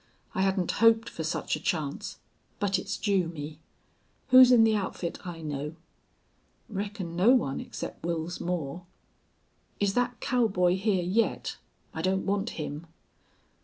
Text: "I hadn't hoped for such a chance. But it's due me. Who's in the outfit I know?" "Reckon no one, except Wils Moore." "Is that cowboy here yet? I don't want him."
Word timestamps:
"I 0.33 0.41
hadn't 0.41 0.71
hoped 0.81 1.09
for 1.09 1.23
such 1.23 1.55
a 1.55 1.59
chance. 1.61 2.17
But 2.57 2.79
it's 2.79 2.97
due 2.97 3.27
me. 3.27 3.59
Who's 4.29 4.51
in 4.51 4.63
the 4.63 4.75
outfit 4.75 5.19
I 5.27 5.43
know?" 5.43 5.75
"Reckon 6.67 7.15
no 7.15 7.35
one, 7.35 7.59
except 7.59 8.01
Wils 8.01 8.41
Moore." 8.43 8.87
"Is 9.79 9.93
that 9.93 10.19
cowboy 10.19 10.77
here 10.77 11.03
yet? 11.03 11.57
I 11.93 12.01
don't 12.01 12.25
want 12.25 12.51
him." 12.57 12.87